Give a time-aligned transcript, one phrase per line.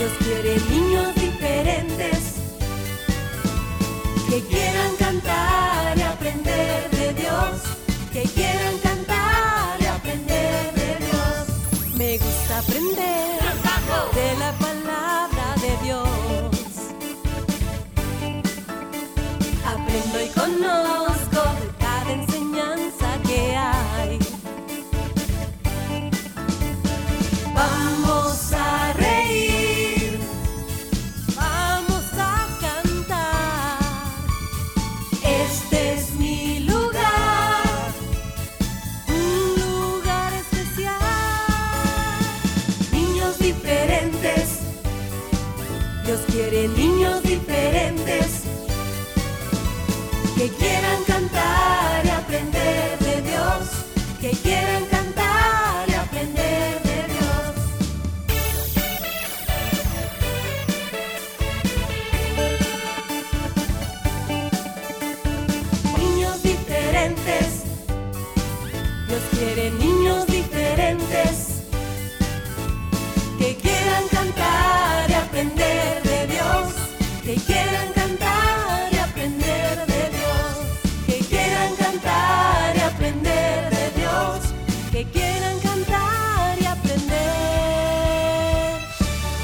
[0.00, 2.36] Dios quiere niños diferentes
[4.30, 4.99] que quieran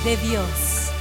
[0.07, 0.93] de Dios.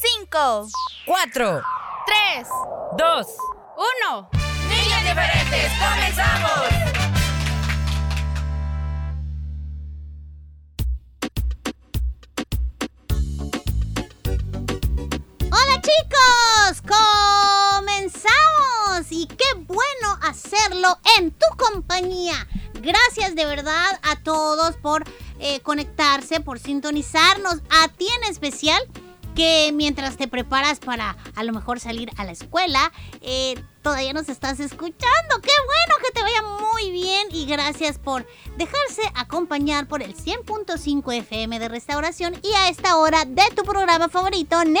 [0.00, 0.68] Cinco,
[1.04, 1.62] Cuatro,
[2.06, 2.46] tres,
[2.96, 3.26] dos,
[3.76, 4.30] uno.
[4.68, 6.86] niños diferentes, comenzamos.
[15.50, 16.82] Hola chicos,
[17.82, 22.46] comenzamos y qué bueno hacerlo en tu compañía.
[22.86, 25.02] Gracias de verdad a todos por
[25.40, 28.80] eh, conectarse, por sintonizarnos, a ti en especial
[29.34, 32.92] que mientras te preparas para a lo mejor salir a la escuela,
[33.22, 35.40] eh, todavía nos estás escuchando.
[35.40, 38.26] Qué bueno que te vaya muy bien y gracias por
[38.56, 44.08] dejarse acompañar por el 100.5 FM de Restauración y a esta hora de tu programa
[44.08, 44.80] favorito, Niños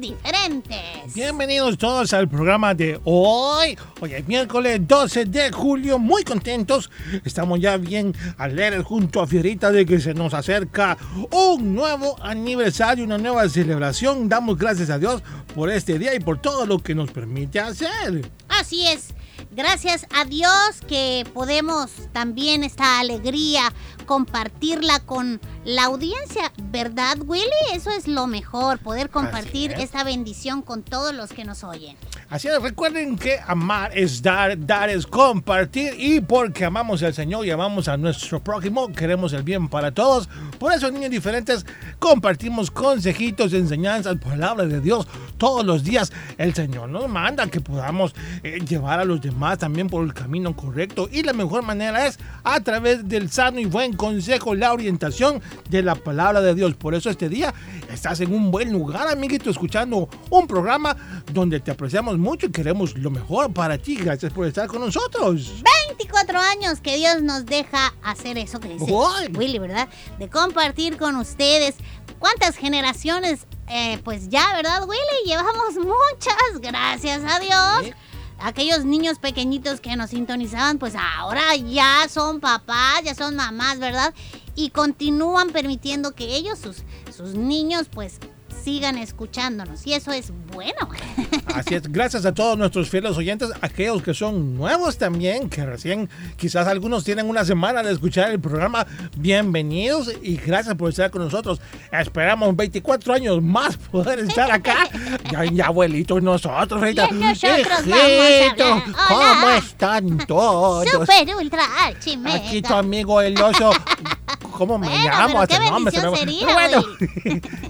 [0.00, 1.12] Diferentes.
[1.14, 3.76] Bienvenidos todos al programa de hoy.
[4.00, 6.90] Hoy es miércoles 12 de julio, muy contentos.
[7.26, 10.96] Estamos ya bien alegres junto a Fierita de que se nos acerca
[11.30, 14.30] un nuevo aniversario, una nueva celebración.
[14.30, 15.22] Damos gracias a Dios
[15.54, 18.30] por este día y por todo lo que nos permite hacer.
[18.48, 19.14] Así es.
[19.50, 20.52] Gracias a Dios
[20.88, 23.72] que podemos también esta alegría
[24.06, 27.50] compartirla con la audiencia, ¿verdad, Willy?
[27.72, 29.80] Eso es lo mejor, poder compartir es.
[29.80, 31.96] esta bendición con todos los que nos oyen.
[32.28, 37.46] Así es, recuerden que amar es dar, dar es compartir y porque amamos al Señor
[37.46, 40.28] y amamos a nuestro prójimo, queremos el bien para todos.
[40.58, 41.64] Por eso, niños diferentes,
[42.00, 45.06] compartimos consejitos, enseñanzas, palabra de Dios
[45.38, 46.12] todos los días.
[46.36, 48.12] El Señor nos manda que podamos
[48.42, 52.18] eh, llevar a los demás también por el camino correcto y la mejor manera es
[52.42, 56.74] a través del sano y buen consejo, la orientación de la palabra de Dios.
[56.74, 57.54] Por eso este día
[57.88, 60.96] estás en un buen lugar, amiguito, escuchando un programa
[61.32, 63.96] donde te apreciamos mucho y queremos lo mejor para ti.
[63.96, 65.62] Gracias por estar con nosotros.
[65.88, 69.36] 24 años que Dios nos deja hacer eso que dice Uy.
[69.36, 69.88] Willy, ¿verdad?
[70.18, 71.76] De compartir con ustedes.
[72.18, 73.46] ¿Cuántas generaciones?
[73.68, 75.26] eh, pues ya, ¿verdad, Willy?
[75.26, 77.94] Llevamos muchas, gracias a Dios.
[78.38, 84.12] Aquellos niños pequeñitos que nos sintonizaban, pues ahora ya son papás, ya son mamás, ¿verdad?
[84.54, 86.82] Y continúan permitiendo que ellos, sus,
[87.14, 88.20] sus niños, pues
[88.66, 89.86] sigan escuchándonos.
[89.86, 90.88] Y eso es bueno.
[91.54, 96.10] Así es, gracias a todos nuestros fieles oyentes, aquellos que son nuevos también, que recién
[96.36, 98.84] quizás algunos tienen una semana de escuchar el programa,
[99.16, 101.60] bienvenidos y gracias por estar con nosotros.
[101.92, 104.76] Esperamos 24 años más poder estar acá.
[105.30, 107.08] Ya, ya abuelitos nosotros, ahorita.
[107.10, 109.08] Y nosotros vamos a.
[109.08, 110.88] ¿cómo están todos?
[110.88, 112.36] Super ultra archi mega.
[112.36, 113.70] Aquí tu amigo el oso.
[114.56, 115.44] ¿Cómo me Bueno, llamo?
[115.70, 116.82] nombre se me bendición Pero sería, bueno,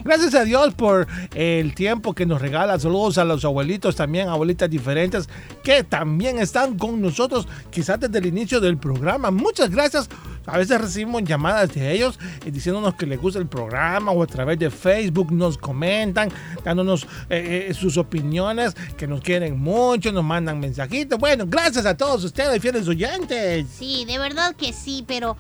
[0.05, 2.79] gracias a Dios por el tiempo que nos regala.
[2.79, 5.29] Saludos a los abuelitos también, abuelitas diferentes,
[5.65, 9.31] que también están con nosotros, quizás desde el inicio del programa.
[9.31, 10.09] Muchas gracias.
[10.47, 14.27] A veces recibimos llamadas de ellos eh, diciéndonos que les gusta el programa o a
[14.29, 16.29] través de Facebook nos comentan,
[16.63, 21.19] dándonos eh, eh, sus opiniones, que nos quieren mucho, nos mandan mensajitos.
[21.19, 23.67] Bueno, gracias a todos ustedes, fieles oyentes.
[23.77, 25.37] Sí, de verdad que sí, pero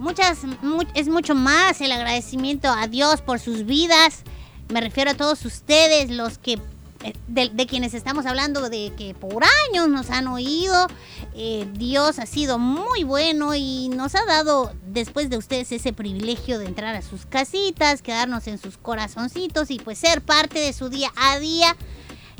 [0.00, 4.22] muchas mu- es mucho más el agradecimiento a Dios por sus vidas.
[4.68, 6.58] Me refiero a todos ustedes, los que
[7.02, 10.86] eh, de, de quienes estamos hablando de que por años nos han oído.
[11.34, 16.58] Eh, Dios ha sido muy bueno y nos ha dado después de ustedes ese privilegio
[16.58, 20.88] de entrar a sus casitas, quedarnos en sus corazoncitos y pues ser parte de su
[20.90, 21.76] día a día.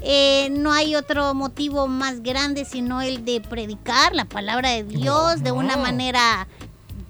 [0.02, 5.42] Eh, no hay otro motivo más grande sino el de predicar la palabra de Dios
[5.42, 6.48] de una manera,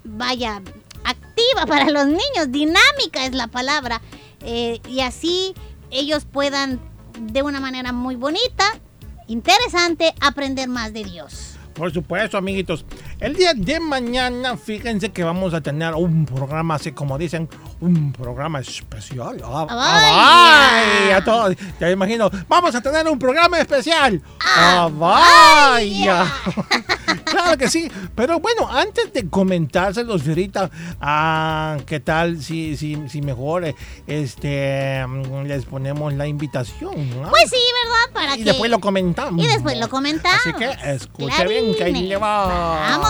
[0.05, 0.63] vaya,
[1.05, 4.01] activa para los niños, dinámica es la palabra.
[4.43, 5.55] Eh, y así
[5.91, 6.81] ellos puedan
[7.19, 8.65] de una manera muy bonita,
[9.27, 11.57] interesante, aprender más de Dios.
[11.75, 12.85] Por supuesto, amiguitos.
[13.21, 17.51] El día de mañana, fíjense que vamos a tener un programa, así como dicen,
[17.81, 19.43] un programa especial.
[19.45, 21.17] Ah, ¡Ah, vaya!
[21.19, 22.31] A todos, ya me imagino.
[22.49, 24.23] Vamos a tener un programa especial.
[24.43, 26.33] ¡Ah, ¡Ah, vaya!
[27.27, 27.93] claro que sí.
[28.15, 33.75] Pero bueno, antes de comentárselos, Verita, ah, ¿qué tal si, si, si mejor
[34.07, 35.05] este,
[35.45, 37.11] les ponemos la invitación?
[37.21, 37.29] ¿no?
[37.29, 38.15] Pues sí, ¿verdad?
[38.15, 38.45] Para y que...
[38.45, 39.45] después lo comentamos.
[39.45, 40.41] Y después lo comentamos.
[40.41, 42.09] Así que escuche bien que ahí Clarines.
[42.09, 42.47] le va.
[42.97, 43.10] Vamos.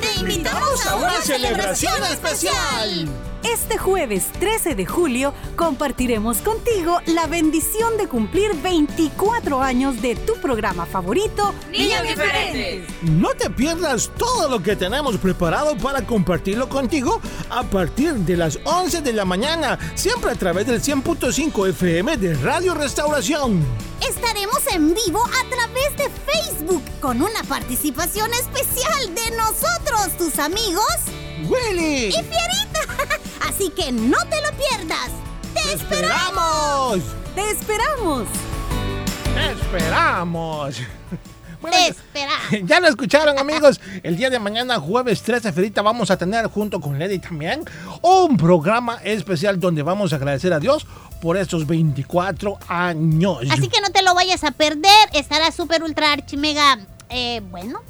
[0.00, 3.25] Te invitamos a una celebración especial.
[3.52, 10.34] Este jueves 13 de julio compartiremos contigo la bendición de cumplir 24 años de tu
[10.40, 12.88] programa favorito, Niños diferentes.
[13.02, 18.58] No te pierdas todo lo que tenemos preparado para compartirlo contigo a partir de las
[18.64, 23.64] 11 de la mañana, siempre a través del 100.5 FM de Radio Restauración.
[24.06, 30.84] Estaremos en vivo a través de Facebook con una participación especial de nosotros, tus amigos
[31.48, 32.08] ¡Willy!
[32.08, 32.75] y Fierita.
[33.48, 35.10] Así que no te lo pierdas.
[35.54, 37.00] ¡Te ¡Te esperamos!
[37.34, 38.28] ¡Te esperamos!
[39.34, 40.76] ¡Te esperamos!
[41.58, 42.46] Bueno, Te esperamos.
[42.68, 46.82] Ya lo escucharon amigos, el día de mañana jueves 13 Ferita vamos a tener junto
[46.82, 47.64] con Lady también
[48.02, 50.86] un programa especial donde vamos a agradecer a Dios
[51.22, 53.38] por estos 24 años.
[53.50, 55.08] Así que no te lo vayas a perder.
[55.14, 56.78] Estará súper ultra archi mega,
[57.08, 57.80] eh, bueno,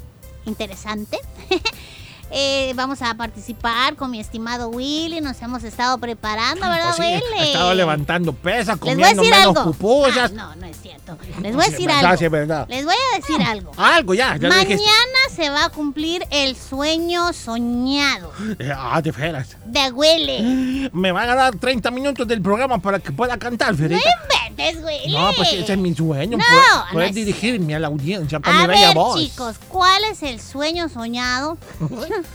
[0.45, 1.19] interesante.
[2.29, 5.21] Eh, vamos a participar con mi estimado Willy.
[5.21, 7.39] Nos hemos estado preparando, ¿verdad, Pues sí, Willy?
[7.39, 10.31] he estado levantando pesas, Les voy a comiendo decir menos pupusas.
[10.31, 11.17] Ah, no, no es cierto.
[11.41, 12.17] Les voy a decir verdad, algo.
[12.17, 12.65] sí, es verdad.
[12.69, 13.71] Les voy a decir algo.
[13.77, 14.37] Algo ya.
[14.41, 18.31] Mañana se va a cumplir el sueño soñado
[18.75, 19.55] Ah, de veras.
[19.65, 20.89] de Willy.
[20.93, 24.09] Me van a dar 30 minutos del programa para que pueda cantar, No Ferita.
[24.49, 25.13] inventes, Willy.
[25.13, 26.37] No, pues ese es mi sueño.
[26.37, 26.43] No,
[26.91, 29.17] poder, no dirigirme a la audiencia con A mi bella ver, voz.
[29.19, 31.57] chicos, ¿cuál es el sueño soñado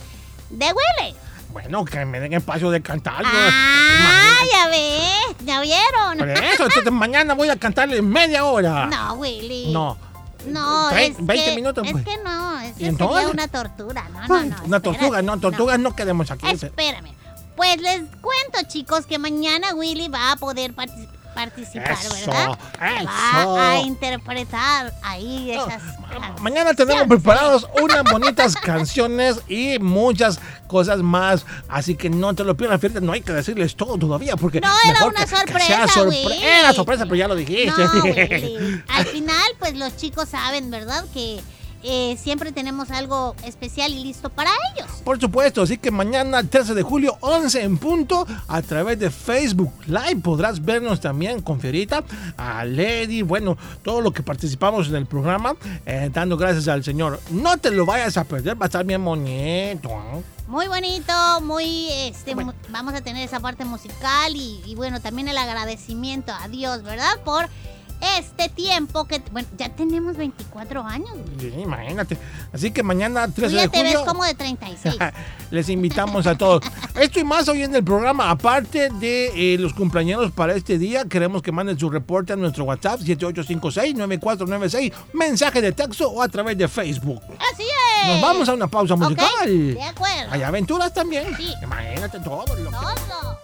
[0.52, 1.14] de Willy?
[1.52, 3.22] Bueno, que me den espacio de cantar.
[3.26, 6.18] Ah, ya ves, ya vieron.
[6.18, 8.86] Por eso, entonces mañana voy a cantarle media hora.
[8.86, 9.72] No, Willy.
[9.72, 9.98] No.
[10.46, 12.04] No, Tre- es 20 que, minutos, Es pues.
[12.04, 14.08] que no, es ¿Y que sería una tortura.
[14.08, 14.56] No, no, no.
[14.64, 16.48] Una tortuga, no, tortugas no, queremos aquí.
[16.50, 17.12] Espérame.
[17.54, 22.58] Pues les cuento, chicos, que mañana Willy va a poder partici- participar, Eso, ¿verdad?
[23.00, 23.52] eso.
[23.54, 25.82] Va a interpretar ahí esas.
[26.18, 31.44] ma- Mañana tenemos preparados unas bonitas canciones y muchas cosas más.
[31.68, 33.00] Así que no te lo pierdas, Ferita.
[33.00, 34.60] No hay que decirles todo todavía porque.
[34.60, 36.42] No, era mejor una que- que sorpresa, sea sorpre-.
[36.60, 37.82] Era sorpresa, pero ya lo dijiste.
[37.82, 38.82] No, Willy.
[38.88, 41.04] Al final, pues los chicos saben, ¿verdad?
[41.14, 41.40] Que
[41.84, 44.88] eh, siempre tenemos algo especial y listo para ellos.
[45.04, 49.72] Por supuesto, así que mañana 13 de julio, 11 en punto, a través de Facebook
[49.86, 52.04] Live podrás vernos también con Ferita,
[52.36, 57.20] a Lady, bueno, todo lo que participamos en el programa, eh, dando gracias al Señor.
[57.30, 59.88] No te lo vayas a perder, va a estar bien bonito.
[59.90, 60.22] ¿eh?
[60.46, 61.12] Muy bonito,
[61.42, 62.36] muy, este,
[62.68, 67.20] vamos a tener esa parte musical y, y bueno, también el agradecimiento a Dios, ¿verdad?
[67.24, 67.48] Por
[68.18, 71.10] este tiempo que, bueno, ya tenemos 24 años.
[71.38, 72.18] Sí, imagínate.
[72.52, 74.06] Así que mañana Tú 13 de ya te ves julio.
[74.06, 74.96] como de 36.
[75.50, 76.62] Les invitamos a todos.
[76.98, 78.30] Esto y más hoy en el programa.
[78.30, 82.64] Aparte de eh, los cumpleaños para este día, queremos que manden su reporte a nuestro
[82.64, 87.20] WhatsApp 7856-9496, mensaje de texto o a través de Facebook.
[87.52, 88.08] Así es.
[88.08, 89.46] Nos vamos a una pausa musical.
[89.46, 90.32] De acuerdo.
[90.32, 91.36] Hay aventuras también.
[91.36, 91.52] Sí.
[91.62, 92.44] Imagínate todo.
[92.56, 93.38] Lo Todo.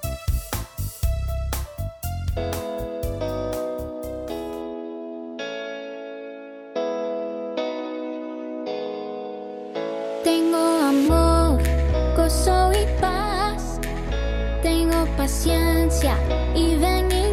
[15.19, 16.17] Paciencia
[16.55, 17.28] y benignidad.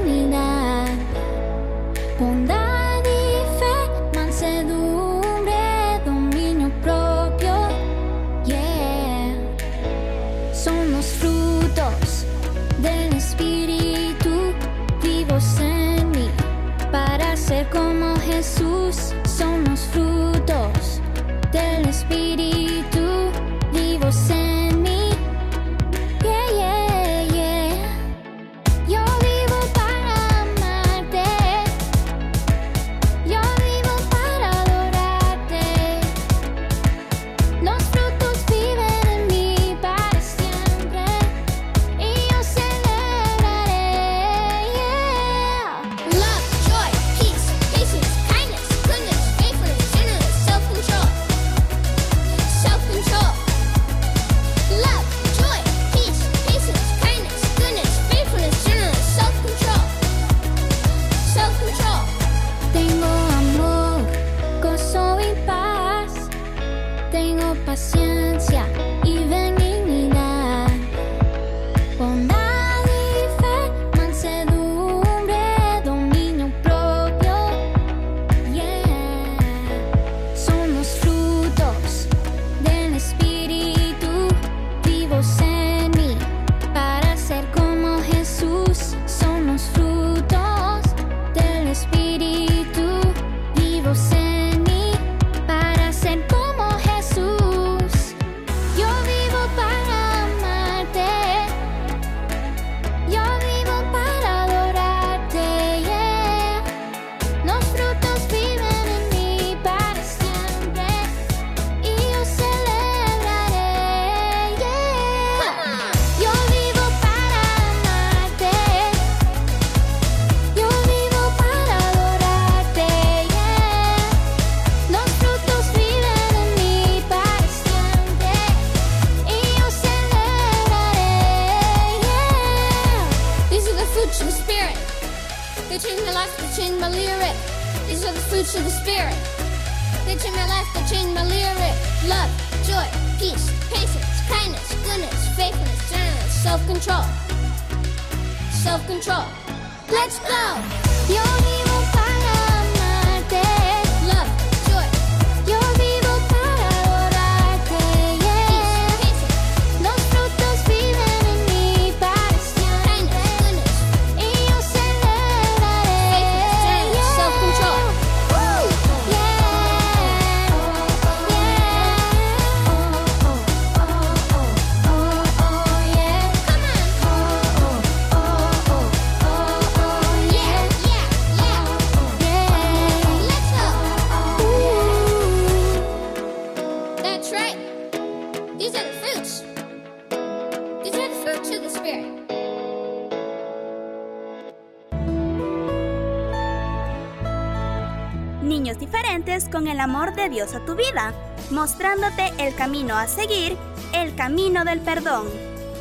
[200.53, 201.11] A tu vida,
[201.49, 203.57] mostrándote el camino a seguir,
[203.93, 205.27] el camino del perdón.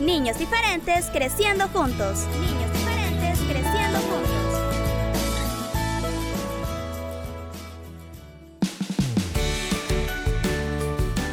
[0.01, 2.21] Niños diferentes creciendo juntos.
[2.41, 4.31] Niños diferentes creciendo juntos.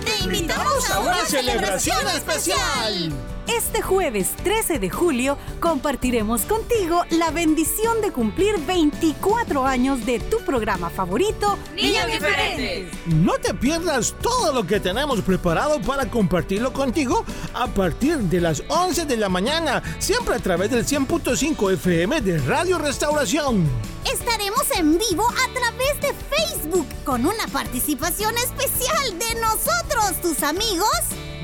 [0.04, 3.31] Te invitamos a una celebración especial.
[3.58, 10.40] Este jueves 13 de julio compartiremos contigo la bendición de cumplir 24 años de tu
[10.40, 12.88] programa favorito, Niños diferentes.
[13.08, 18.64] No te pierdas todo lo que tenemos preparado para compartirlo contigo a partir de las
[18.70, 23.68] 11 de la mañana, siempre a través del 100.5 FM de Radio Restauración.
[24.12, 30.88] Estaremos en vivo a través de Facebook con una participación especial de nosotros, tus amigos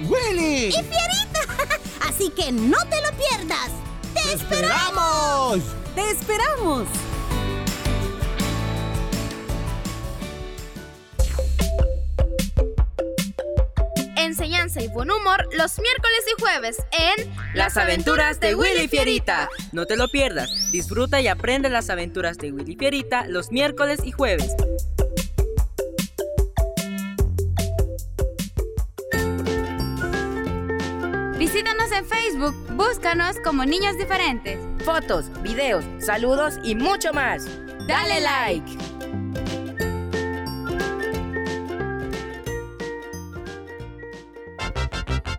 [0.08, 0.68] ¡Willy!
[0.68, 1.27] y Fierita.
[2.18, 3.70] Así que no te lo pierdas.
[4.16, 5.60] ¡Te, ¡Te esperamos!
[5.94, 6.88] ¡Te esperamos!
[14.16, 19.48] Enseñanza y buen humor los miércoles y jueves en Las aventuras de Willy Fierita.
[19.72, 20.50] No te lo pierdas.
[20.72, 24.56] Disfruta y aprende las aventuras de Willy Fierita los miércoles y jueves.
[31.58, 34.60] Visítanos en Facebook, búscanos como Niños Diferentes.
[34.86, 37.48] Fotos, videos, saludos y mucho más.
[37.88, 38.78] Dale like.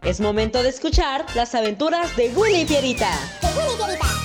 [0.03, 3.13] Es momento de escuchar las aventuras de Willy Fierita.
[3.41, 4.18] ¡Comenzamos!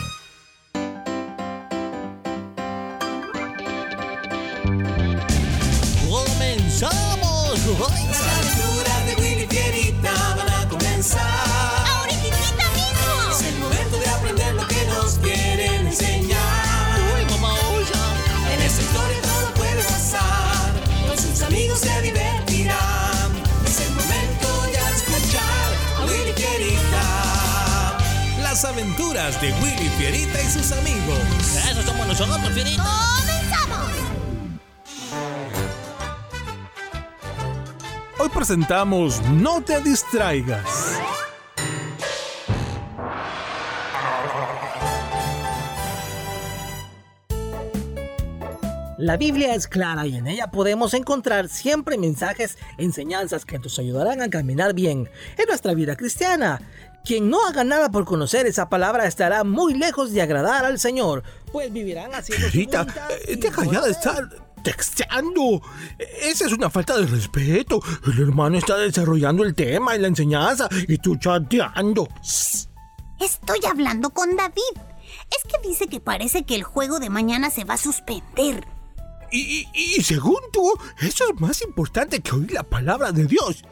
[29.24, 31.20] Aventuras de Willy Fierita y sus amigos.
[31.70, 32.84] Eso somos nosotros, Fierita.
[32.84, 33.92] ¡Comenzamos!
[38.20, 41.03] Hoy presentamos No te distraigas.
[49.04, 54.22] La Biblia es clara y en ella podemos encontrar siempre mensajes, enseñanzas que nos ayudarán
[54.22, 56.62] a caminar bien en nuestra vida cristiana.
[57.04, 61.22] Quien no haga nada por conocer esa palabra estará muy lejos de agradar al Señor,
[61.52, 62.88] pues vivirán haciendo voluntad
[63.28, 64.30] eh, deja ya de estar
[64.64, 65.62] texteando.
[66.22, 67.82] Esa es una falta de respeto.
[68.08, 72.08] El hermano está desarrollando el tema y la enseñanza y tú chateando.
[73.20, 74.80] Estoy hablando con David.
[75.30, 78.66] Es que dice que parece que el juego de mañana se va a suspender.
[79.34, 80.72] Y, y- y según tú,
[81.02, 83.64] eso es más importante que oír la palabra de Dios.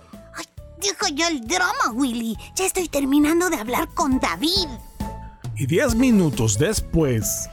[0.80, 2.36] Deja ya el drama, Willy.
[2.56, 4.68] Ya estoy terminando de hablar con David.
[5.56, 7.48] Y diez minutos después.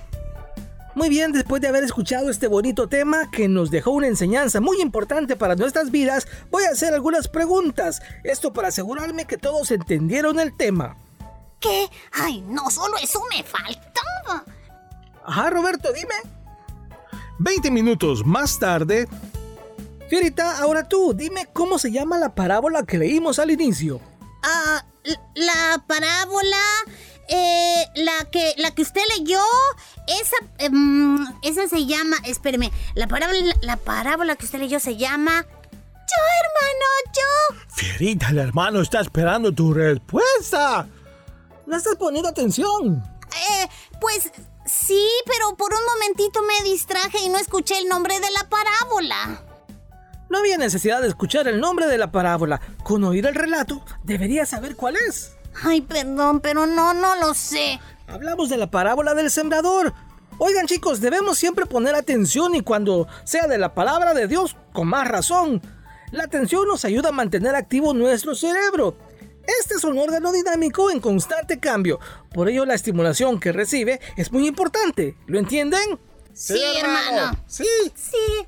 [0.95, 4.81] Muy bien, después de haber escuchado este bonito tema que nos dejó una enseñanza muy
[4.81, 8.01] importante para nuestras vidas, voy a hacer algunas preguntas.
[8.25, 10.97] Esto para asegurarme que todos entendieron el tema.
[11.61, 11.87] ¿Qué?
[12.13, 14.45] Ay, no, solo eso me faltaba.
[15.27, 16.15] Ajá, Roberto, dime.
[17.39, 19.09] 20 minutos más tarde.
[20.09, 24.01] Fierita, ahora tú, dime cómo se llama la parábola que leímos al inicio.
[24.43, 24.85] Ah,
[25.35, 26.63] la parábola,
[27.29, 29.43] eh, la que, la que usted leyó,
[30.07, 35.45] esa, em, esa se llama, espéreme, la parábola, la parábola que usted leyó se llama,
[36.09, 37.67] yo hermano, yo.
[37.69, 40.87] Fierita, el hermano está esperando tu respuesta.
[41.67, 43.03] No estás poniendo atención.
[43.29, 43.69] Eh,
[44.01, 44.33] pues
[44.69, 49.45] sí, pero por un momentito me distraje y no escuché el nombre de la parábola.
[50.31, 52.61] No había necesidad de escuchar el nombre de la parábola.
[52.83, 55.33] Con oír el relato, deberías saber cuál es.
[55.63, 57.81] Ay, perdón, pero no, no lo sé.
[58.07, 59.95] Hablamos de la parábola del sembrador.
[60.39, 64.89] Oigan chicos, debemos siempre poner atención y cuando sea de la palabra de Dios, con
[64.89, 65.63] más razón.
[66.13, 68.97] La atención nos ayuda a mantener activo nuestro cerebro.
[69.61, 71.99] Este es un órgano dinámico en constante cambio.
[72.35, 75.17] Por ello la estimulación que recibe es muy importante.
[75.27, 75.99] ¿Lo entienden?
[76.35, 77.37] Sí, hermano.
[77.47, 77.65] Sí.
[77.95, 78.47] Sí.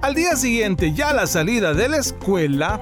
[0.00, 2.80] Al día siguiente, ya a la salida de la escuela.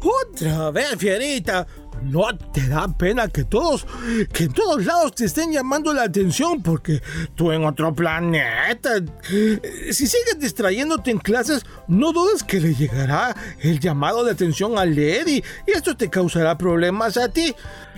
[0.00, 1.66] Otra vez, Fierita.
[2.02, 3.86] No te da pena que todos,
[4.32, 7.02] que en todos lados te estén llamando la atención porque
[7.34, 8.96] tú en otro planeta.
[9.32, 9.60] Eh,
[9.92, 14.84] Si sigues distrayéndote en clases, no dudes que le llegará el llamado de atención a
[14.84, 17.54] Lady y esto te causará problemas a ti.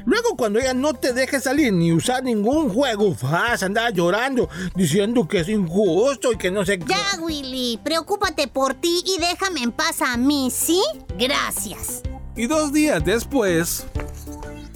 [0.06, 4.48] Luego cuando ella no te deje salir ni usar ningún juego, vas a andar llorando
[4.74, 6.86] diciendo que es injusto y que no sé qué.
[6.86, 10.80] Ya, Willy, preocúpate por ti y déjame en paz a mí, ¿sí?
[11.18, 12.02] Gracias.
[12.36, 13.86] Y dos días después,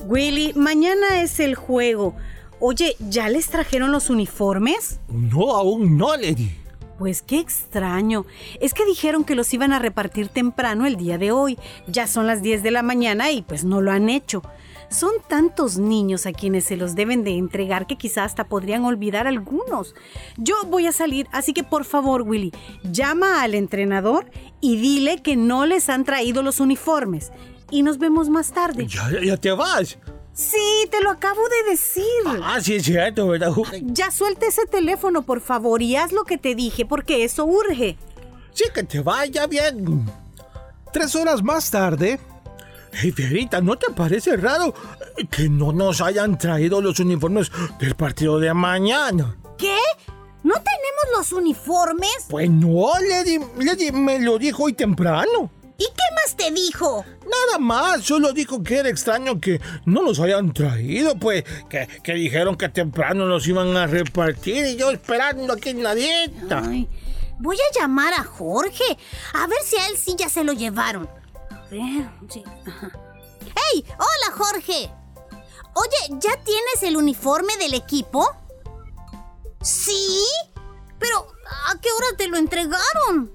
[0.06, 2.14] Willy, mañana es el juego.
[2.60, 5.00] Oye, ¿ya les trajeron los uniformes?
[5.08, 6.50] no, aún no, Lady.
[6.98, 8.24] Pues qué extraño.
[8.60, 11.58] Es que dijeron que los iban a repartir temprano el día de hoy.
[11.88, 14.42] Ya son las 10 de la mañana y pues no lo han hecho.
[14.94, 19.26] Son tantos niños a quienes se los deben de entregar que quizás hasta podrían olvidar
[19.26, 19.94] algunos.
[20.36, 22.52] Yo voy a salir, así que por favor, Willy,
[22.84, 24.30] llama al entrenador
[24.60, 27.32] y dile que no les han traído los uniformes.
[27.70, 28.86] Y nos vemos más tarde.
[28.86, 29.98] Ya, ya- te vas.
[30.32, 32.04] Sí, te lo acabo de decir.
[32.42, 33.52] Ah, sí, es cierto, ¿verdad?
[33.82, 37.96] Ya suelta ese teléfono, por favor, y haz lo que te dije, porque eso urge.
[38.52, 40.04] Sí, que te vaya bien.
[40.92, 42.20] Tres horas más tarde.
[42.96, 44.72] Hey, Fierita, ¿no te parece raro
[45.30, 49.36] que no nos hayan traído los uniformes del partido de mañana?
[49.58, 49.76] ¿Qué?
[50.44, 52.26] ¿No tenemos los uniformes?
[52.28, 55.50] Pues no, Lady, Lady me lo dijo hoy temprano.
[55.76, 57.04] ¿Y qué más te dijo?
[57.22, 62.14] Nada más, solo dijo que era extraño que no los hayan traído, pues que, que
[62.14, 66.62] dijeron que temprano los iban a repartir y yo esperando aquí en la dieta.
[66.64, 66.88] Ay,
[67.40, 68.84] voy a llamar a Jorge.
[69.32, 71.08] A ver si a él sí ya se lo llevaron.
[72.28, 72.44] Sí.
[73.42, 73.84] ¡Hey!
[73.98, 74.90] ¡Hola, Jorge!
[75.74, 78.28] Oye, ¿ya tienes el uniforme del equipo?
[79.60, 80.24] ¿Sí?
[80.98, 81.26] Pero,
[81.68, 83.34] ¿a qué hora te lo entregaron?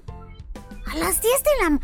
[0.86, 1.80] A las 10 de la...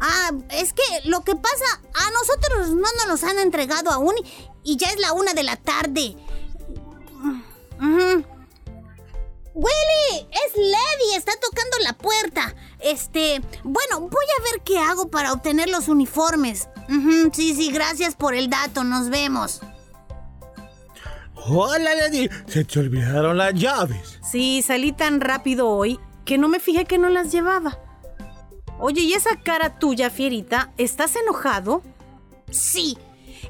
[0.00, 4.14] Ah, es que lo que pasa, a nosotros no nos los han entregado aún
[4.62, 6.16] y ya es la una de la tarde.
[9.56, 12.54] Willy, es Lady, está tocando la puerta.
[12.78, 16.68] Este, bueno, voy a ver qué hago para obtener los uniformes.
[17.32, 19.62] Sí, sí, gracias por el dato, nos vemos.
[21.34, 24.18] Hola, Lady, se te olvidaron las llaves.
[24.30, 27.78] Sí, salí tan rápido hoy que no me fijé que no las llevaba.
[28.78, 30.74] Oye, ¿y esa cara tuya, Fierita?
[30.76, 31.82] ¿Estás enojado?
[32.50, 32.98] Sí,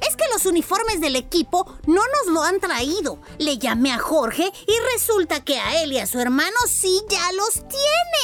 [0.09, 3.21] es que los uniformes del equipo no nos lo han traído.
[3.39, 7.31] Le llamé a Jorge y resulta que a él y a su hermano sí ya
[7.33, 7.63] los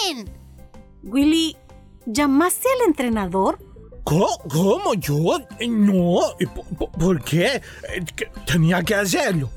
[0.05, 0.39] tienen.
[1.03, 1.57] Willy,
[2.07, 3.59] ¿llamaste al entrenador?
[4.05, 4.29] ¿Cómo?
[4.51, 4.95] ¿Cómo?
[4.95, 5.39] ¿Yo?
[5.69, 6.21] No.
[6.41, 7.63] ¿Y po- po- ¿Por qué?
[7.89, 8.05] Eh,
[8.47, 9.49] Tenía que hacerlo.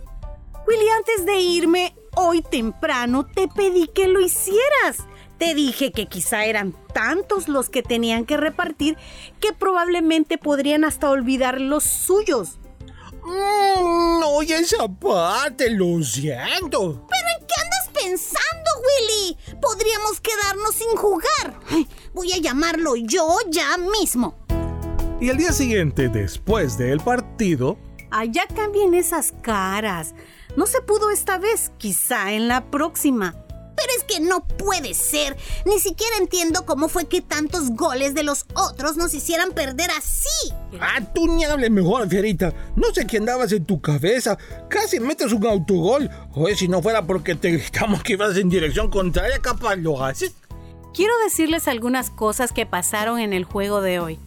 [0.67, 4.97] Willy, antes de irme, hoy temprano te pedí que lo hicieras.
[5.37, 8.97] Te dije que quizá eran tantos los que tenían que repartir
[9.39, 12.57] que probablemente podrían hasta olvidar los suyos.
[13.23, 17.05] Mm, no, y esa parte, lo siento.
[17.09, 19.37] ¿Pero en qué andas pensando, Willy.
[19.61, 21.59] Podríamos quedarnos sin jugar.
[22.13, 24.35] Voy a llamarlo yo ya mismo.
[25.19, 27.77] Y al día siguiente, después del partido,
[28.11, 30.13] Ay, ya cambien esas caras.
[30.55, 33.44] No se pudo esta vez, quizá en la próxima.
[33.85, 35.37] Pero es que no puede ser.
[35.65, 40.51] Ni siquiera entiendo cómo fue que tantos goles de los otros nos hicieran perder así.
[40.81, 42.51] Ah, tú ni hables mejor, Fierita.
[42.75, 44.39] No sé qué andabas en tu cabeza.
[44.69, 46.09] Casi metes un autogol.
[46.33, 50.33] Oye, si no fuera porque te gritamos que ibas en dirección contraria, capaz lo haces.
[50.95, 54.17] Quiero decirles algunas cosas que pasaron en el juego de hoy.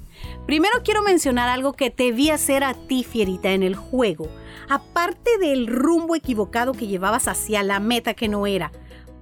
[0.47, 4.29] Primero quiero mencionar algo que te vi hacer a ti, Fierita, en el juego.
[4.69, 8.71] Aparte del rumbo equivocado que llevabas hacia la meta que no era.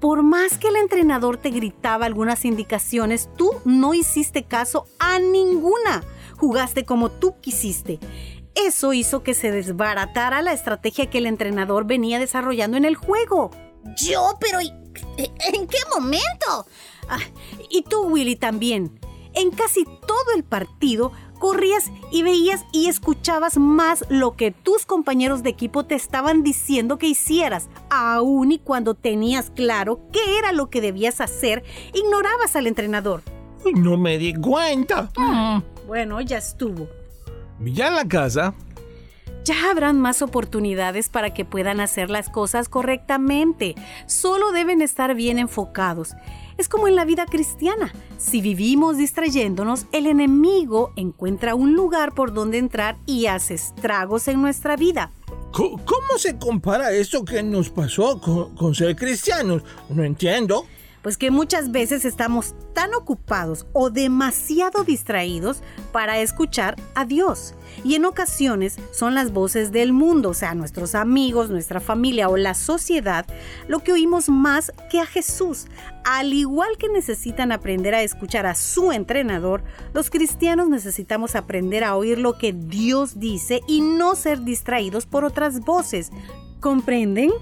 [0.00, 6.04] Por más que el entrenador te gritaba algunas indicaciones, tú no hiciste caso a ninguna.
[6.36, 7.98] Jugaste como tú quisiste.
[8.54, 13.50] Eso hizo que se desbaratara la estrategia que el entrenador venía desarrollando en el juego.
[13.96, 14.72] Yo, pero ¿y-
[15.16, 16.66] ¿en qué momento?
[17.08, 17.18] Ah,
[17.70, 18.98] y tú, Willy, también.
[19.34, 25.42] En casi todo el partido corrías y veías y escuchabas más lo que tus compañeros
[25.42, 30.70] de equipo te estaban diciendo que hicieras, aun y cuando tenías claro qué era lo
[30.70, 33.22] que debías hacer, ignorabas al entrenador.
[33.74, 35.10] No me di cuenta.
[35.86, 36.88] Bueno, ya estuvo.
[37.60, 38.54] Ya en la casa,
[39.44, 43.76] Ya habrán más oportunidades para que puedan hacer las cosas correctamente.
[44.06, 46.14] Solo deben estar bien enfocados.
[46.58, 47.92] Es como en la vida cristiana.
[48.18, 54.40] Si vivimos distrayéndonos, el enemigo encuentra un lugar por donde entrar y hace estragos en
[54.40, 55.10] nuestra vida.
[55.52, 59.62] ¿cómo se compara esto que nos pasó con, con ser cristianos?
[59.88, 60.66] No entiendo.
[61.02, 67.54] Pues que muchas veces estamos tan ocupados o demasiado distraídos para escuchar a Dios.
[67.84, 72.36] Y en ocasiones son las voces del mundo, o sea, nuestros amigos, nuestra familia o
[72.36, 73.26] la sociedad,
[73.68, 75.66] lo que oímos más que a Jesús.
[76.04, 81.96] Al igual que necesitan aprender a escuchar a su entrenador, los cristianos necesitamos aprender a
[81.96, 86.10] oír lo que Dios dice y no ser distraídos por otras voces.
[86.60, 87.32] ¿Comprenden?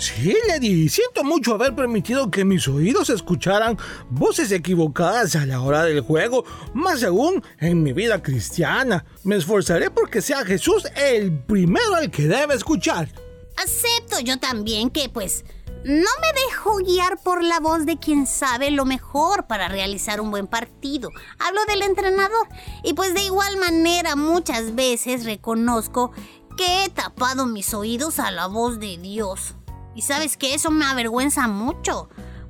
[0.00, 3.76] Sí, Lady, siento mucho haber permitido que mis oídos escucharan
[4.08, 9.04] voces equivocadas a la hora del juego, más aún en mi vida cristiana.
[9.24, 13.10] Me esforzaré porque sea Jesús el primero al que debe escuchar.
[13.58, 15.44] Acepto yo también que, pues,
[15.84, 20.30] no me dejo guiar por la voz de quien sabe lo mejor para realizar un
[20.30, 21.10] buen partido.
[21.38, 22.48] Hablo del entrenador.
[22.84, 26.12] Y pues de igual manera muchas veces reconozco
[26.56, 29.54] que he tapado mis oídos a la voz de Dios.
[30.00, 32.08] Y sabes que eso me avergüenza mucho,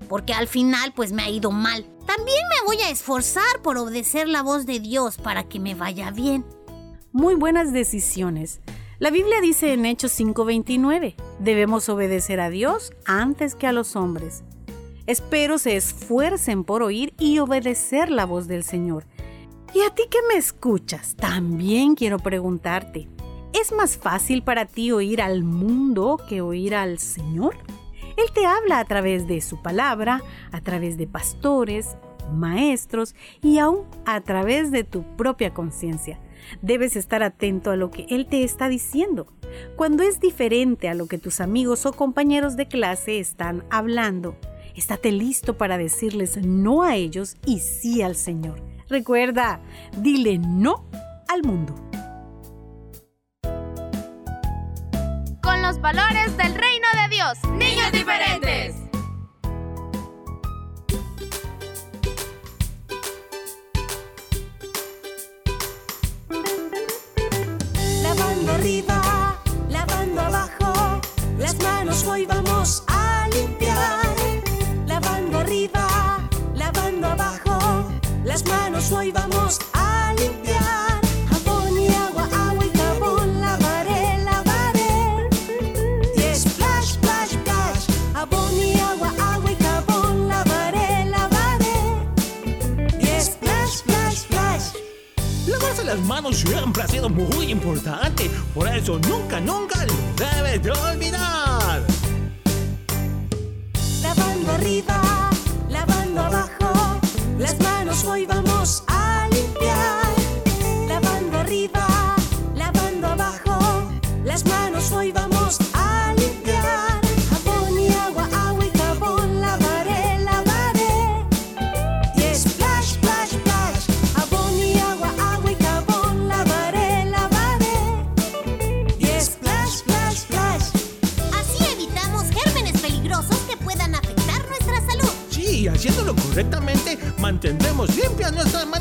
[0.09, 1.85] porque al final pues me ha ido mal.
[2.07, 6.13] También me voy a esforzar por obedecer la voz de Dios para que me vaya
[6.13, 6.47] bien.
[7.11, 8.61] Muy buenas decisiones.
[9.01, 14.45] La Biblia dice en Hechos 5:29, debemos obedecer a Dios antes que a los hombres.
[15.09, 19.09] Espero se esfuercen por oír y obedecer la voz del Señor.
[19.75, 23.09] Y a ti que me escuchas, también quiero preguntarte,
[23.53, 27.57] ¿es más fácil para ti oír al mundo que oír al Señor?
[28.17, 31.97] Él te habla a través de su palabra, a través de pastores,
[32.33, 36.19] maestros y aún a través de tu propia conciencia.
[36.63, 39.27] Debes estar atento a lo que Él te está diciendo.
[39.77, 44.37] Cuando es diferente a lo que tus amigos o compañeros de clase están hablando,
[44.77, 48.63] estate listo para decirles no a ellos y sí al Señor.
[48.89, 49.61] Recuerda,
[49.99, 50.85] dile no
[51.29, 51.75] al mundo.
[55.61, 57.39] Con los valores del reino de Dios.
[57.53, 58.77] Niños diferentes.
[68.03, 69.37] Lavando arriba,
[69.69, 71.01] lavando abajo,
[71.39, 74.07] las manos hoy vamos a limpiar.
[74.87, 77.93] Lavando arriba, lavando abajo,
[78.25, 79.20] las manos hoy vamos
[97.09, 101.83] muy importante, por eso nunca, nunca lo debes de olvidar.
[104.51, 105.10] Arriba,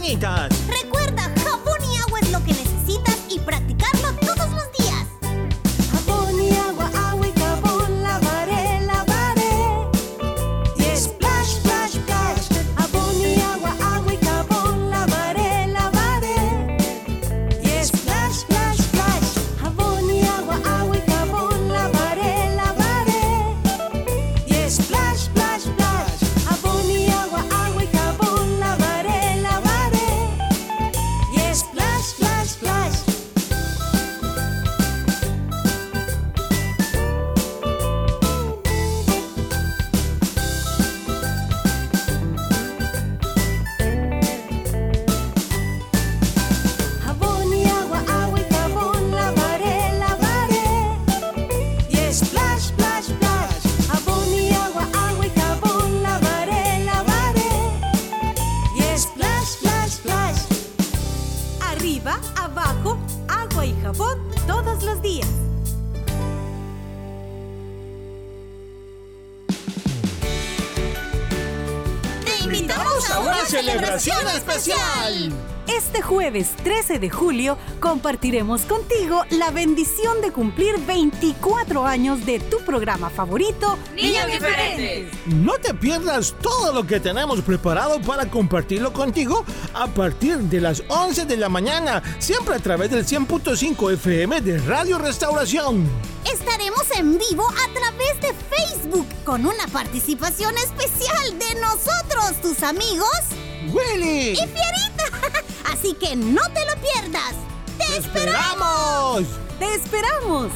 [0.09, 0.48] nuestras
[76.97, 84.25] de julio compartiremos contigo la bendición de cumplir 24 años de tu programa favorito, Niños
[84.25, 85.13] Diferentes.
[85.27, 90.81] No te pierdas todo lo que tenemos preparado para compartirlo contigo a partir de las
[90.87, 95.87] 11 de la mañana, siempre a través del 100.5 FM de Radio Restauración.
[96.31, 103.09] Estaremos en vivo a través de Facebook con una participación especial de nosotros, tus amigos.
[103.71, 104.31] Willy.
[104.31, 104.47] Y
[105.79, 107.35] Así que no te lo pierdas.
[107.77, 109.23] ¡Te, ¡Te esperamos!
[109.59, 110.51] ¡Te esperamos!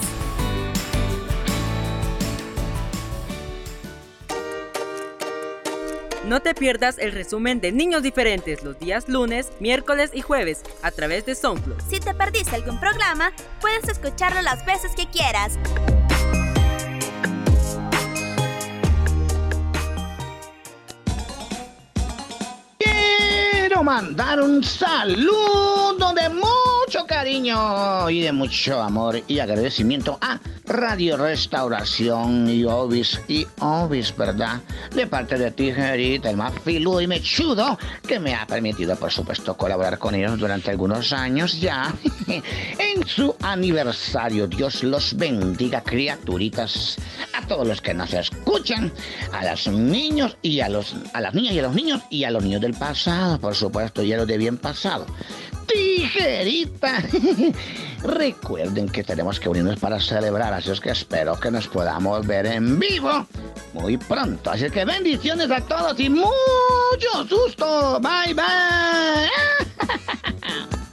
[6.26, 10.92] No te pierdas el resumen de Niños Diferentes los días lunes, miércoles y jueves a
[10.92, 11.80] través de SoundCloud.
[11.90, 13.32] Si te perdiste algún programa,
[13.62, 15.58] puedes escucharlo las veces que quieras.
[23.94, 26.73] Mandar un saludo de mucho
[27.24, 34.60] cariño y de mucho amor y agradecimiento a Radio Restauración y Obis y Obis, ¿verdad?
[34.94, 39.56] De parte de Tijerita, el más filudo y mechudo que me ha permitido, por supuesto,
[39.56, 41.94] colaborar con ellos durante algunos años ya.
[42.28, 46.98] en su aniversario, Dios los bendiga, criaturitas,
[47.32, 48.92] a todos los que nos escuchan,
[49.32, 52.32] a los niños y a los a las niñas y a los niños y a
[52.32, 55.06] los niños del pasado, por supuesto, y a los de bien pasado.
[55.68, 57.04] Tijerita.
[58.04, 62.46] Recuerden que tenemos que unirnos para celebrar, así es que espero que nos podamos ver
[62.46, 63.26] en vivo
[63.74, 64.52] muy pronto.
[64.52, 66.30] Así que bendiciones a todos y mucho
[67.28, 68.00] susto.
[68.00, 69.30] Bye bye.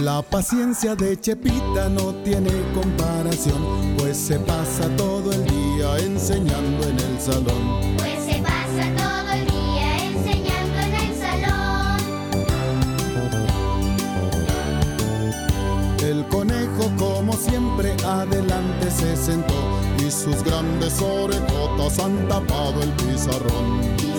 [0.00, 6.98] La paciencia de Chepita no tiene comparación, pues se pasa todo el día enseñando en
[6.98, 7.94] el salón.
[7.98, 12.00] Pues se pasa todo el día enseñando en el salón.
[16.02, 19.54] El conejo, como siempre, adelante se sentó
[19.98, 24.11] y sus grandes orejotas han tapado el pizarrón.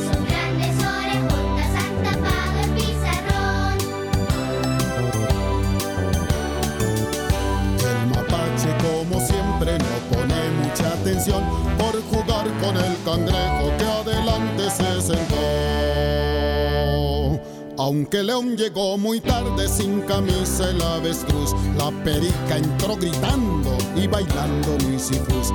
[11.04, 11.44] Atención
[11.78, 15.36] por jugar con el cangrejo que adelante se sentó.
[17.78, 24.78] Aunque León llegó muy tarde sin camisa el avestruz, la perica entró gritando y bailando
[24.88, 25.52] misifus.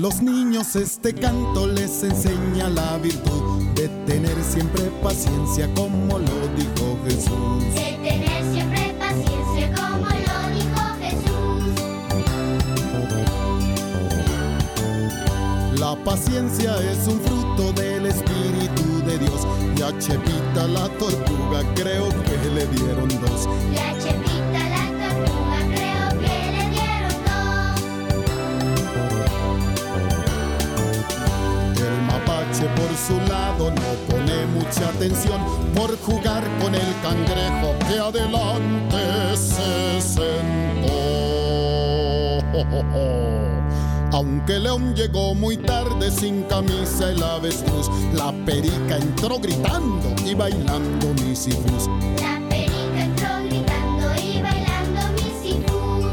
[0.00, 6.98] Los niños este canto les enseña la virtud de tener siempre paciencia como lo dijo
[7.04, 7.64] Jesús.
[7.74, 11.64] De tener siempre paciencia como lo dijo Jesús.
[15.78, 22.08] La paciencia es un fruto del Espíritu de Dios y a Chepita la tortuga creo
[22.08, 23.48] que le dieron dos.
[23.70, 24.89] Y a Chepita la
[34.70, 35.40] mucha atención
[35.74, 40.90] por jugar con el cangrejo que adelante se sentó.
[44.12, 51.14] Aunque León llegó muy tarde sin camisa el avestruz, la perica entró gritando y bailando
[51.24, 51.88] misifus.
[52.20, 56.04] La perica entró gritando y bailando misifus.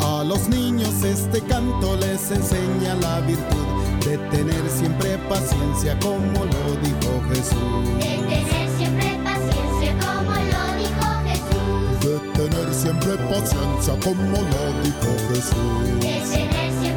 [0.00, 6.76] A los niños este canto les enseña la virtud de tener siempre paciencia como lo
[6.82, 7.88] dijo Jesús.
[7.98, 12.00] De tener siempre paciencia como lo dijo Jesús.
[12.00, 16.00] De tener siempre paciencia como lo dijo Jesús.
[16.00, 16.93] De tener siempre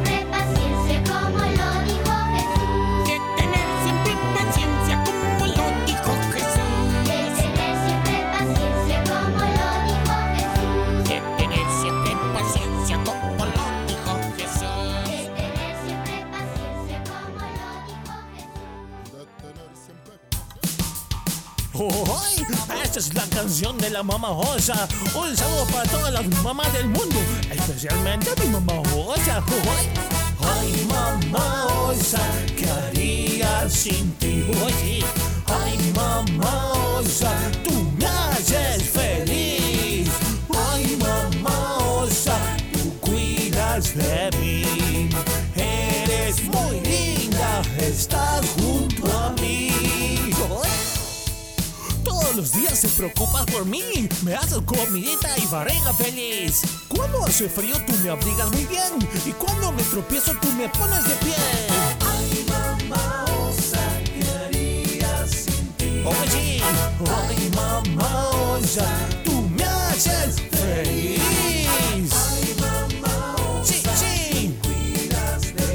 [24.02, 24.88] mamá Osa.
[25.14, 27.16] Un saludo para todas las mamás del mundo,
[27.50, 29.42] especialmente a mi mamá Osa.
[30.40, 30.86] ¡Ay!
[30.88, 32.20] Mamá Osa,
[32.56, 34.44] ¿qué haría sin ti?
[35.46, 37.32] Ay, mamá Osa,
[37.64, 40.10] tú me haces feliz.
[40.72, 42.36] Ay, mamá Osa,
[42.72, 45.08] tú cuidas de mí.
[45.56, 49.97] Eres muy linda, estás junto a mí.
[52.38, 54.08] Los días te preocupas por mí.
[54.22, 56.62] Me haces comidita y barriga feliz.
[56.86, 58.92] Cuando hace frío tú me abrigas muy bien.
[59.26, 61.34] Y cuando me tropiezo tú me pones de pie.
[61.98, 66.04] Ay, mamá, osa, ¿qué haría sin ti?
[66.06, 68.86] Oye, ay, mamá, osa,
[69.24, 71.20] tú me haces feliz.
[72.30, 74.56] Ay, mamá, sí, sí.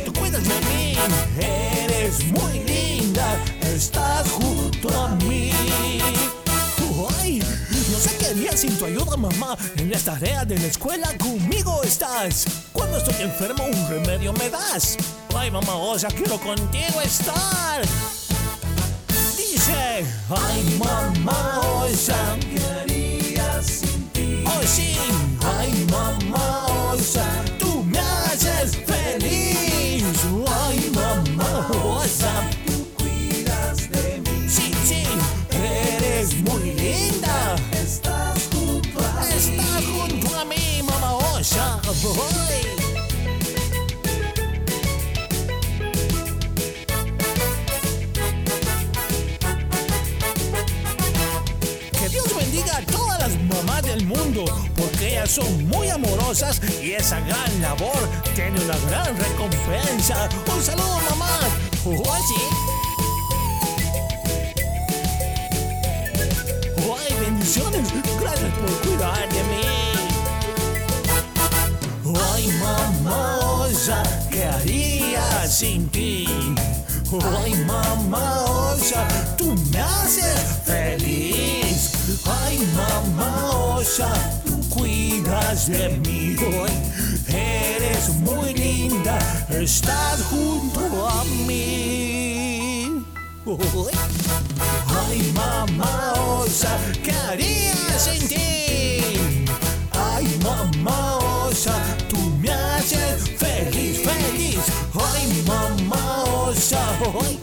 [0.05, 0.97] Tú cuidas de mí.
[1.41, 3.37] Eres muy linda.
[3.59, 5.22] Estás junto a mí.
[8.63, 9.57] Sin tu ayuda, mamá.
[9.75, 12.45] En las tareas de la escuela conmigo estás.
[12.71, 14.95] Cuando estoy enfermo, un remedio me das.
[15.35, 17.81] Ay, mamá, osa, quiero contigo estar.
[19.35, 24.45] Dice, ay, mamá, osa, ¿qué haría sin ti?
[24.47, 24.95] Oh, sí,
[25.57, 27.25] ay, mamá, osa,
[27.59, 28.92] tú me haces feliz.
[42.03, 42.09] Que
[52.09, 54.43] Dios bendiga a todas las mamás del mundo,
[54.75, 57.95] porque ellas son muy amorosas y esa gran labor
[58.35, 60.27] tiene una gran recompensa.
[60.53, 61.39] Un saludo, mamá.
[66.75, 67.87] ¡Ay, bendiciones!
[68.19, 70.02] Gracias por cuidar de mí.
[72.15, 74.03] ¡Ay, mamá osa!
[74.29, 76.27] ¿Qué haría sin ti?
[77.37, 79.07] ¡Ay, mamá osa!
[79.37, 82.21] ¡Tú me haces feliz!
[82.25, 84.09] ¡Ay, mamá osa!
[84.45, 86.35] ¡Tú cuidas de mí!
[86.39, 89.17] ¡Ay, eres muy linda!
[89.49, 93.03] ¡Estás junto a mí!
[93.45, 93.97] ¡Ay!
[95.09, 98.27] Ay, mamá osa, ¿qué haría sin
[102.09, 104.59] tú me haces feliz, feliz.
[104.95, 106.81] Ay, mamá osa,
[107.21, 107.39] ay,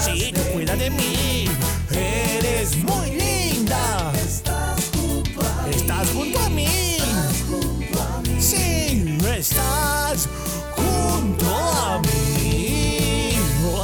[0.00, 1.48] sí, tú cuida de mí.
[1.90, 4.12] Eres muy linda.
[4.24, 5.74] Estás junto a mí.
[5.74, 8.38] Estás junto a mí.
[8.38, 10.28] Sí, estás
[10.76, 13.34] junto a mí.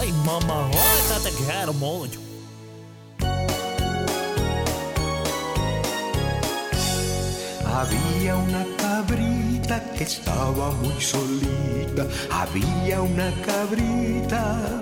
[0.01, 2.21] Ay, mamá osa, te quiero mucho.
[7.67, 9.38] Había una cabrita
[9.77, 12.07] que estaba muy solita.
[12.31, 14.81] Había una cabrita.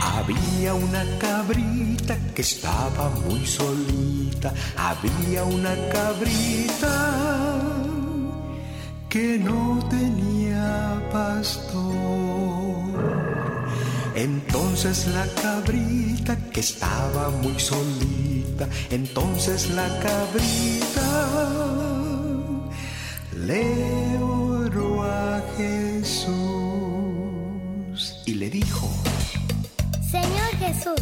[0.00, 4.54] Había una cabrita que estaba muy solita.
[4.76, 7.60] Había una cabrita
[9.10, 12.72] que no tenía pastor.
[14.14, 21.71] Entonces la cabrita que estaba muy solita, entonces la cabrita
[23.46, 26.32] le oró a Jesús
[28.24, 28.88] y le dijo,
[30.08, 31.00] Señor Jesús,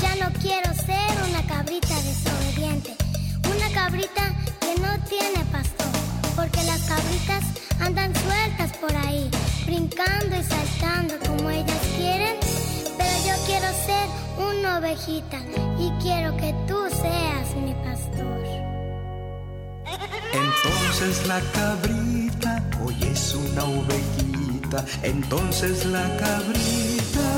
[0.00, 2.96] ya no quiero ser una cabrita desobediente,
[3.44, 5.92] una cabrita que no tiene pastor,
[6.34, 7.44] porque las cabritas
[7.80, 9.28] andan sueltas por ahí,
[9.66, 12.36] brincando y saltando como ellas quieren,
[12.96, 14.08] pero yo quiero ser
[14.50, 15.38] una ovejita
[15.78, 18.41] y quiero que tú seas mi pastor.
[20.32, 27.30] Entonces la cabrita hoy es una ovejita, entonces la cabrita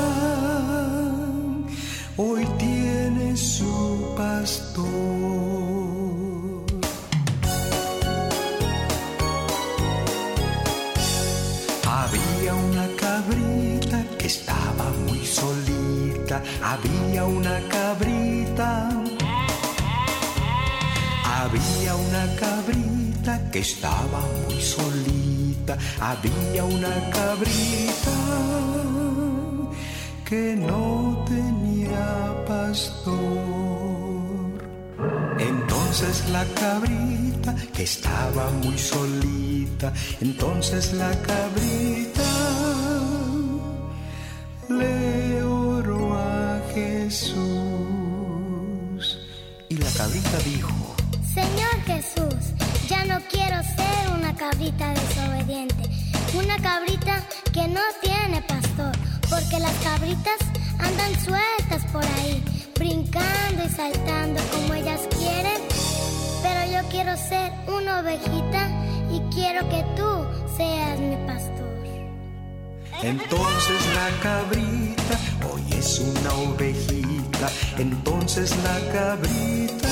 [2.17, 4.85] hoy tiene su pastor.
[11.87, 16.41] Había una cabrita que estaba muy solita.
[16.63, 19.04] Había una cabrita.
[21.45, 25.77] Había una cabrita que estaba muy solita.
[26.01, 28.17] Había una cabrita
[30.27, 33.05] que no tenía pastor.
[35.37, 42.23] Entonces la cabrita que estaba muy solita, entonces la cabrita
[44.67, 47.35] le oró a Jesús.
[49.69, 50.84] Y la cabrita dijo,
[56.65, 57.21] cabrita
[57.53, 58.91] que no tiene pastor,
[59.29, 60.39] porque las cabritas
[60.79, 62.43] andan sueltas por ahí,
[62.79, 65.61] brincando y saltando como ellas quieren,
[66.41, 68.67] pero yo quiero ser una ovejita
[69.11, 70.09] y quiero que tú
[70.57, 71.77] seas mi pastor.
[73.03, 75.15] entonces la cabrita
[75.51, 77.47] hoy es una ovejita,
[77.77, 79.89] entonces la cabrita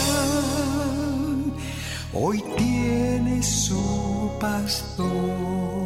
[2.14, 5.83] hoy tiene su pastor.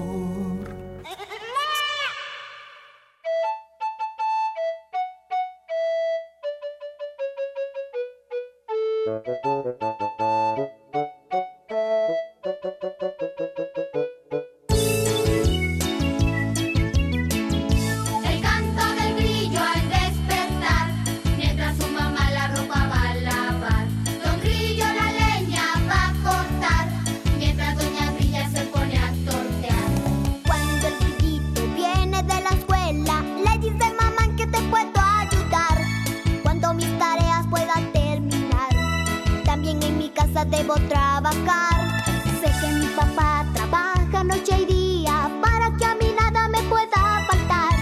[40.67, 42.03] Debo trabajar.
[42.41, 47.25] Sé que mi papá trabaja noche y día para que a mí nada me pueda
[47.29, 47.73] faltar.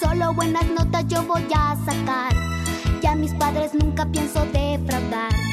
[0.00, 2.34] Solo buenas notas yo voy a sacar.
[3.00, 5.45] Ya mis padres nunca pienso defraudar.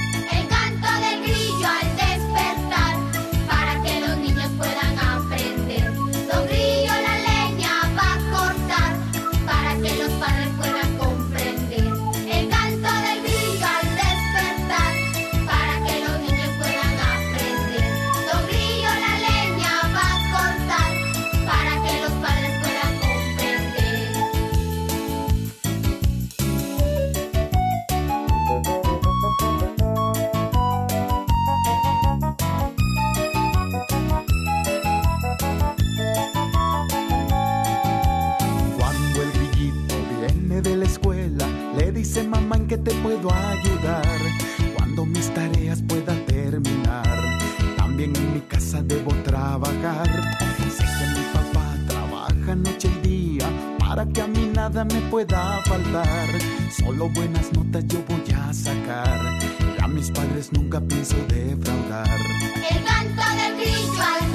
[42.84, 44.06] Te puedo ayudar.
[44.76, 47.40] Cuando mis tareas pueda terminar,
[47.78, 50.08] también en mi casa debo trabajar.
[50.70, 55.62] Sé que mi papá trabaja noche y día para que a mí nada me pueda
[55.66, 56.28] faltar.
[56.70, 59.20] Solo buenas notas yo voy a sacar.
[59.82, 62.20] A mis padres nunca pienso defraudar.
[62.70, 64.32] El canto del grillo al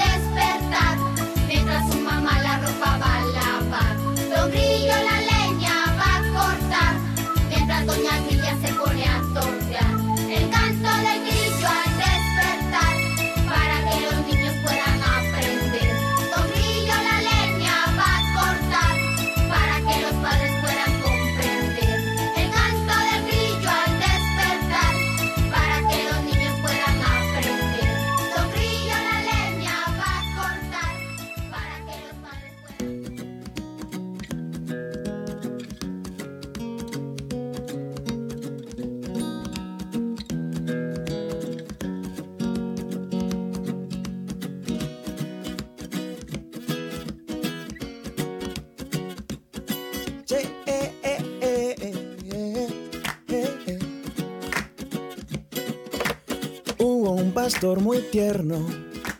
[57.77, 58.67] muy tierno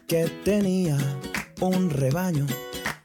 [0.07, 0.97] que tenía
[1.61, 2.47] un rebaño.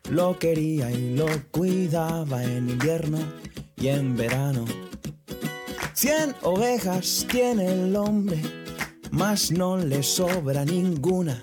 [0.10, 3.20] Lo quería y lo cuidaba en invierno
[3.76, 4.66] y en verano.
[5.94, 8.42] Cien ovejas tiene el hombre,
[9.12, 11.40] mas no le sobra ninguna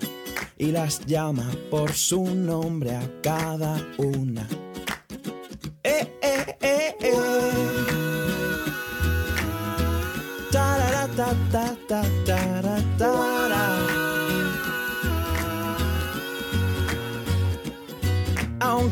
[0.57, 4.47] y las llama por su nombre a cada una.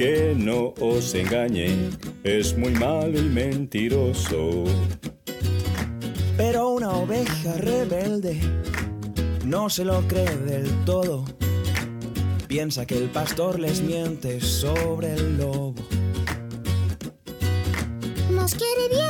[0.00, 1.90] que no os engañe,
[2.24, 4.64] es muy malo y mentiroso.
[6.38, 8.40] Pero una oveja rebelde
[9.44, 11.26] no se lo cree del todo.
[12.48, 15.74] Piensa que el pastor les miente sobre el lobo.
[18.30, 19.09] Nos quiere bien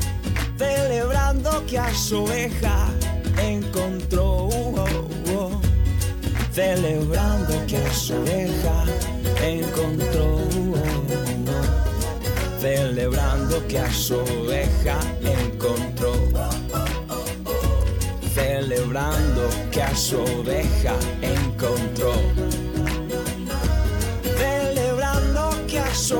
[0.61, 2.87] celebrando que a su oveja
[3.37, 4.49] encontró.
[6.53, 8.85] Celebrando que a su oveja
[9.41, 10.39] encontró.
[12.59, 16.13] Celebrando que a su oveja encontró.
[18.35, 22.13] Celebrando que a su oveja encontró.
[24.37, 26.17] Celebrando que a su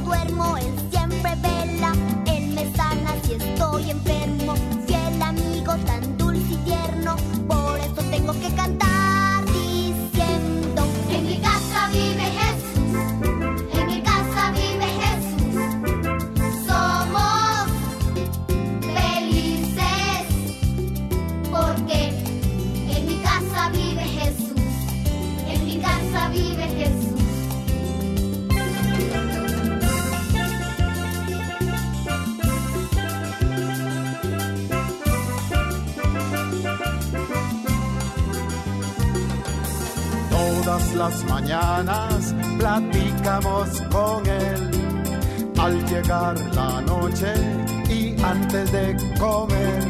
[0.00, 0.73] duermo, él
[40.94, 44.70] las mañanas platicamos con él.
[45.58, 47.32] Al llegar la noche
[47.88, 49.80] y antes de comer.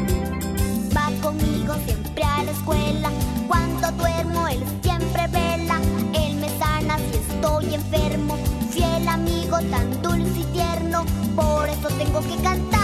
[0.95, 3.09] Va conmigo siempre a la escuela.
[3.47, 5.79] Cuando duermo, él siempre vela.
[6.13, 8.37] Él me sana si estoy enfermo.
[8.71, 11.05] Fiel amigo, tan dulce y tierno.
[11.35, 12.74] Por eso tengo que cantar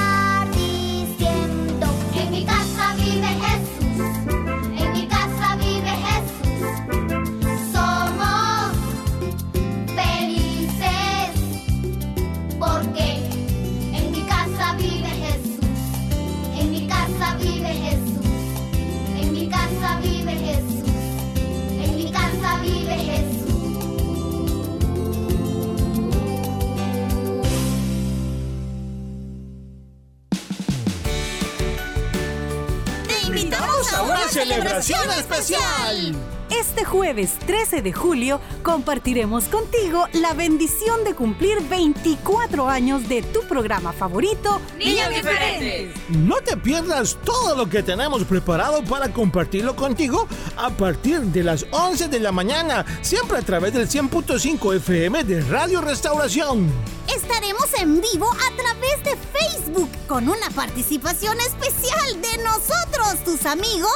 [34.41, 36.15] celebración especial.
[36.49, 43.41] Este jueves 13 de julio compartiremos contigo la bendición de cumplir 24 años de tu
[43.43, 45.95] programa favorito, Niños Diferentes.
[46.09, 50.27] No te pierdas todo lo que tenemos preparado para compartirlo contigo
[50.57, 55.41] a partir de las 11 de la mañana, siempre a través del 100.5 FM de
[55.41, 56.69] Radio Restauración.
[57.15, 63.91] Estaremos en vivo a través de Facebook con una participación especial de nosotros, tus amigos.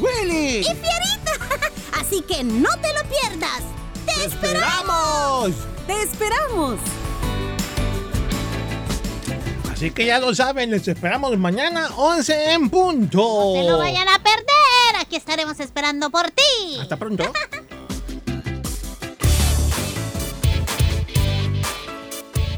[0.00, 0.58] ¡Willy!
[0.60, 1.32] ¡Y Fierita!
[2.00, 3.62] Así que no te lo pierdas.
[4.04, 5.52] ¡Te, esperamos!
[5.86, 6.78] ¡Te esperamos!
[9.72, 13.18] Así que ya lo saben, les esperamos mañana 11 en punto.
[13.18, 15.00] No se lo vayan a perder.
[15.00, 16.78] Aquí estaremos esperando por ti.
[16.80, 17.24] Hasta pronto.